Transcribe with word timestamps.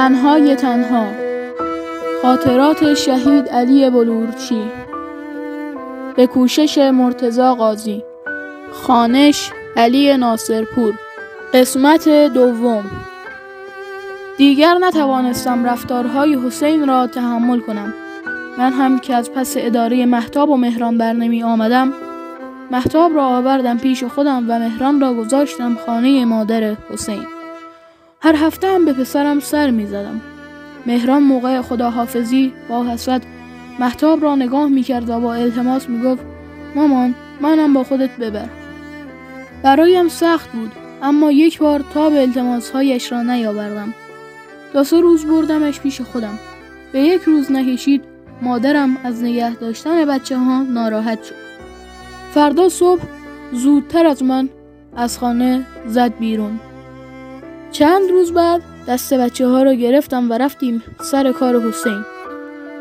تنهای 0.00 0.56
تنها 0.56 1.06
خاطرات 2.22 2.94
شهید 2.94 3.48
علی 3.48 3.90
بلورچی. 3.90 4.62
به 6.16 6.26
کوشش 6.26 6.78
مرتزا 6.78 7.54
قاضی. 7.54 8.02
خانش 8.72 9.50
علی 9.76 10.16
ناصرپور. 10.16 10.94
قسمت 11.54 12.08
دوم. 12.08 12.84
دیگر 14.38 14.74
نتوانستم 14.80 15.64
رفتارهای 15.64 16.38
حسین 16.46 16.88
را 16.88 17.06
تحمل 17.06 17.60
کنم. 17.60 17.94
من 18.58 18.72
هم 18.72 18.98
که 18.98 19.14
از 19.14 19.30
پس 19.30 19.54
اداره 19.58 20.06
محتاب 20.06 20.50
و 20.50 20.56
مهران 20.56 20.98
بر 20.98 21.12
نمی 21.12 21.42
آمدم 21.42 21.92
محتاب 22.70 23.14
را 23.14 23.26
آوردم 23.26 23.78
پیش 23.78 24.04
خودم 24.04 24.44
و 24.48 24.58
مهران 24.58 25.00
را 25.00 25.14
گذاشتم 25.14 25.76
خانه 25.86 26.24
مادر 26.24 26.76
حسین. 26.90 27.39
هر 28.22 28.36
هفته 28.36 28.68
هم 28.68 28.84
به 28.84 28.92
پسرم 28.92 29.40
سر 29.40 29.70
می 29.70 29.86
زدم 29.86 30.20
مهران 30.86 31.22
موقع 31.22 31.62
خداحافظی 31.62 32.52
با 32.68 32.84
حسرت 32.84 33.22
محتاب 33.78 34.22
را 34.22 34.34
نگاه 34.34 34.68
می 34.68 34.82
کرد 34.82 35.10
و 35.10 35.20
با 35.20 35.34
التماس 35.34 35.88
می 35.88 36.02
گفت 36.02 36.22
مامان 36.74 37.14
منم 37.40 37.74
با 37.74 37.84
خودت 37.84 38.16
ببر. 38.16 38.48
برایم 39.62 40.08
سخت 40.08 40.52
بود 40.52 40.72
اما 41.02 41.32
یک 41.32 41.58
بار 41.58 41.84
تا 41.94 42.10
به 42.10 42.20
التماسهایش 42.20 43.12
را 43.12 43.22
نیاوردم. 43.22 43.94
دو 44.72 44.84
سه 44.84 45.00
روز 45.00 45.26
بردمش 45.26 45.80
پیش 45.80 46.00
خودم. 46.00 46.38
به 46.92 47.00
یک 47.00 47.22
روز 47.22 47.52
نکشید 47.52 48.04
مادرم 48.42 48.96
از 49.04 49.22
نگه 49.22 49.54
داشتن 49.54 50.04
بچه 50.04 50.38
ها 50.38 50.62
ناراحت 50.62 51.24
شد. 51.24 51.34
فردا 52.34 52.68
صبح 52.68 53.02
زودتر 53.52 54.06
از 54.06 54.22
من 54.22 54.48
از 54.96 55.18
خانه 55.18 55.66
زد 55.86 56.18
بیرون. 56.18 56.60
چند 57.72 58.10
روز 58.10 58.32
بعد 58.32 58.62
دست 58.88 59.14
بچه 59.14 59.46
ها 59.46 59.62
را 59.62 59.74
گرفتم 59.74 60.30
و 60.30 60.38
رفتیم 60.38 60.82
سر 61.02 61.32
کار 61.32 61.60
حسین. 61.60 62.04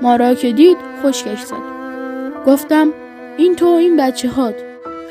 ما 0.02 0.16
را 0.16 0.34
که 0.34 0.52
دید 0.52 0.78
خشکش 1.04 1.42
زد. 1.42 1.56
گفتم 2.48 2.94
این 3.38 3.56
تو 3.56 3.66
این 3.66 3.98
بچه 3.98 4.30
هات 4.30 4.56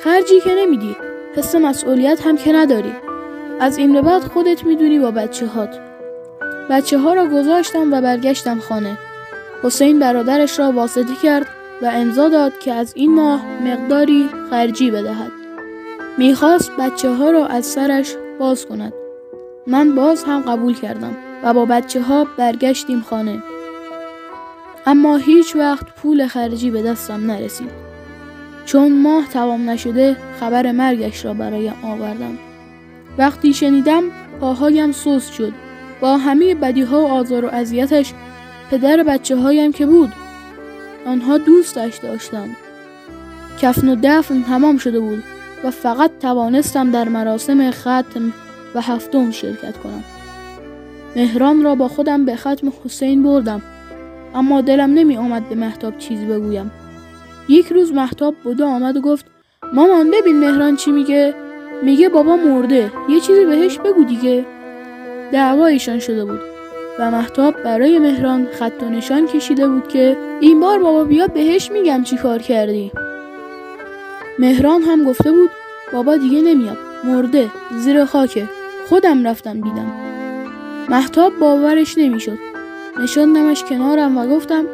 خرجی 0.05 0.41
که 0.41 0.51
نمیدی. 0.55 0.97
حس 1.37 1.55
مسئولیت 1.55 2.27
هم 2.27 2.37
که 2.37 2.53
نداری. 2.53 2.93
از 3.61 3.79
این 3.79 3.93
به 3.93 4.03
بعد 4.03 4.23
خودت 4.23 4.65
می‌دونی 4.65 4.99
با 4.99 5.11
بچه 5.11 5.47
هات 5.47 5.81
بچه 6.71 6.99
ها 6.99 7.15
را 7.15 7.27
گذاشتم 7.27 7.93
و 7.93 8.01
برگشتم 8.01 8.59
خانه. 8.59 8.99
حسین 9.63 9.99
برادرش 9.99 10.59
را 10.59 10.73
واسطه 10.73 11.15
کرد 11.23 11.47
و 11.83 11.87
امضا 11.87 12.29
داد 12.29 12.59
که 12.59 12.73
از 12.73 12.93
این 12.97 13.15
ماه 13.15 13.41
مقداری 13.65 14.31
خرجی 14.51 14.91
بدهد. 14.91 15.33
می‌خواست 16.19 16.71
بچه 16.79 17.11
ها 17.11 17.31
را 17.31 17.47
از 17.47 17.67
سرش 17.67 18.15
باز 18.39 18.67
کند. 18.67 18.93
من 19.69 19.95
باز 19.95 20.25
هم 20.25 20.41
قبول 20.41 20.75
کردم 20.75 21.17
و 21.45 21.55
با 21.55 21.65
بچه 21.65 22.03
ها 22.03 22.27
برگشتیم 22.37 23.01
خانه. 23.01 23.43
اما 24.87 25.17
هیچ 25.17 25.57
وقت 25.57 25.87
پول 25.97 26.27
خرجی 26.27 26.71
به 26.71 26.83
دستم 26.83 27.31
نرسید. 27.31 27.71
چون 28.65 29.03
ماه 29.03 29.29
تمام 29.29 29.71
نشده 29.71 30.17
خبر 30.41 30.73
مرگش 30.73 31.25
را 31.25 31.35
برایم 31.35 31.75
آوردم. 31.83 32.39
وقتی 33.19 33.55
شنیدم 33.55 34.03
پاهایم 34.41 34.93
سوس 34.93 35.31
شد. 35.31 35.53
با 36.01 36.17
همه 36.17 36.55
بدیها 36.55 37.01
و 37.01 37.09
آزار 37.09 37.45
و 37.45 37.49
اذیتش 37.49 38.13
پدر 38.71 39.03
بچه 39.03 39.37
هایم 39.37 39.73
که 39.73 39.87
بود. 39.87 40.13
آنها 41.07 41.39
دوستش 41.39 41.97
داشتند. 41.97 42.57
کفن 43.61 43.89
و 43.89 43.97
دفن 44.03 44.43
تمام 44.43 44.79
شده 44.79 45.01
بود 45.01 45.25
و 45.65 45.71
فقط 45.71 46.11
توانستم 46.21 46.91
در 46.91 47.09
مراسم 47.09 47.71
ختم 47.71 48.33
هفتم 48.81 49.31
شرکت 49.31 49.77
کنم. 49.77 50.05
مهران 51.17 51.63
را 51.63 51.75
با 51.75 51.89
خودم 51.89 52.25
به 52.25 52.37
ختم 52.37 52.73
حسین 52.85 53.23
بردم 53.23 53.63
اما 54.35 54.61
دلم 54.61 54.95
نمی 54.95 55.17
آمد 55.17 55.49
به 55.49 55.55
محتاب 55.55 55.99
چیزی 55.99 56.27
بگویم. 56.27 56.71
یک 57.49 57.73
روز 57.73 57.93
محتاب 57.93 58.35
بوده 58.45 58.65
آمد 58.65 58.97
و 58.97 59.01
گفت 59.01 59.27
مامان 59.73 60.11
ببین 60.11 60.37
مهران 60.41 60.77
چی 60.77 60.91
میگه. 60.91 61.35
میگه 61.83 62.09
بابا 62.09 62.37
مرده 62.37 62.93
یه 63.09 63.21
چیزی 63.21 63.45
بهش 63.45 63.79
بگو 63.79 64.05
دیگه. 64.05 64.47
دعوایشان 65.33 65.99
شده 65.99 66.25
بود 66.25 66.41
و 66.99 67.11
محتاب 67.11 67.63
برای 67.63 67.99
مهران 67.99 68.49
خط 68.53 68.83
و 68.83 68.89
نشان 68.89 69.27
کشیده 69.27 69.69
بود 69.69 69.89
که 69.89 70.17
این 70.41 70.61
بار 70.61 70.79
بابا 70.79 71.05
بیاد 71.05 71.33
بهش 71.33 71.71
میگم 71.71 72.03
چی 72.03 72.17
کار 72.17 72.39
کردی. 72.39 72.93
مهران 74.39 74.83
هم 74.83 75.05
گفته 75.05 75.33
بود 75.33 75.51
بابا 75.93 76.17
دیگه 76.17 76.41
نمیاد 76.43 76.79
مرده 77.05 77.49
زیر 77.79 78.05
خاکه. 78.05 78.58
خودم 78.89 79.27
رفتم 79.27 79.61
دیدم. 79.61 79.93
محتاب 80.89 81.39
باورش 81.39 81.99
نمی‌شد. 81.99 82.39
نشاندمش 83.03 83.65
کنارم 83.65 84.19
و 84.19 84.27
گفتم 84.27 84.65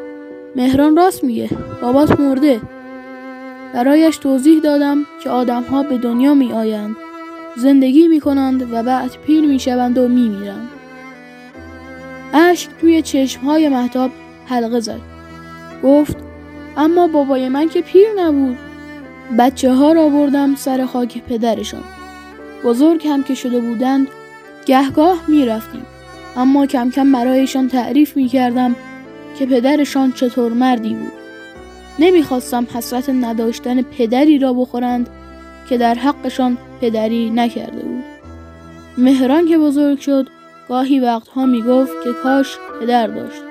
مهران 0.57 0.97
راست 0.97 1.25
میگه 1.25 1.51
بابات 1.83 2.21
مرده. 2.21 2.61
برایش 3.75 4.17
توضیح 4.17 4.61
دادم 4.61 5.07
که 5.23 5.31
آدمها 5.31 5.83
به 5.83 5.99
دنیا 5.99 6.35
می 6.35 6.53
آیند 6.53 6.97
زندگی 7.57 8.09
می 8.09 8.21
کنند 8.21 8.73
و 8.73 8.83
بعد 8.83 9.11
پیر 9.27 9.47
می 9.47 9.59
شوند 9.59 9.99
و 9.99 10.09
می 10.09 10.29
میرند 10.29 10.69
اشک 12.33 12.71
توی 12.81 13.03
چشمهای 13.03 13.69
محتاب 13.69 14.11
حلقه 14.47 14.81
زد. 14.81 15.01
گفت 15.83 16.17
اما 16.77 17.07
بابای 17.07 17.49
من 17.49 17.69
که 17.69 17.83
پیر 17.83 18.09
نبود. 18.17 18.59
بچه 19.39 19.73
ها 19.73 19.93
را 19.93 20.09
بردم 20.09 20.55
سر 20.55 20.87
خاک 20.87 21.23
پدرشان. 21.23 21.85
بزرگ 22.65 23.07
هم 23.07 23.23
که 23.23 23.35
شده 23.35 23.61
بودند 23.61 24.09
گهگاه 24.67 25.25
می 25.29 25.47
رفتیم 25.47 25.87
اما 26.37 26.67
کم 26.67 26.91
کم 26.91 27.13
برایشان 27.13 27.69
تعریف 27.69 28.17
می 28.17 28.29
کردم 28.29 28.77
که 29.39 29.47
پدرشان 29.47 30.13
چطور 30.13 30.53
مردی 30.53 30.95
بود. 30.95 31.13
نمی‌خواستم 31.99 32.67
حسرت 32.75 33.09
نداشتن 33.09 33.83
پدری 33.83 34.39
را 34.39 34.53
بخورند 34.53 35.09
که 35.69 35.79
در 35.79 35.95
حقشان 35.95 36.59
پدری 36.81 37.31
نکرده 37.31 37.83
بود. 37.83 38.05
مهران 38.99 39.49
که 39.49 39.59
بزرگ 39.59 39.99
شد 40.01 40.29
گاهی 40.69 41.01
وقتها 41.01 41.47
می 41.47 41.63
گفت 41.63 41.93
که 42.05 42.13
کاش 42.23 42.59
پدر 42.81 43.07
داشت. 43.07 43.43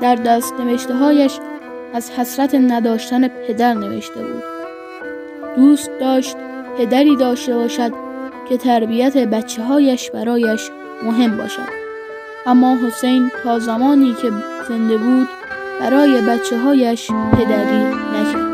در 0.00 0.14
دست 0.14 0.54
نوشته 0.54 0.94
هایش 0.94 1.38
از 1.94 2.10
حسرت 2.10 2.54
نداشتن 2.54 3.28
پدر 3.28 3.74
نوشته 3.74 4.20
بود. 4.20 4.42
دوست 5.56 5.90
داشت 6.00 6.36
پدری 6.78 7.16
داشته 7.16 7.54
باشد 7.54 8.09
که 8.50 8.56
تربیت 8.56 9.16
بچه 9.16 9.62
هایش 9.62 10.10
برایش 10.10 10.70
مهم 11.02 11.36
باشد. 11.36 11.68
اما 12.46 12.76
حسین 12.86 13.30
تا 13.42 13.58
زمانی 13.58 14.14
که 14.22 14.30
زنده 14.68 14.96
بود 14.96 15.28
برای 15.80 16.20
بچه 16.20 16.58
هایش 16.58 17.10
پدری 17.10 17.84
نکرد. 17.84 18.49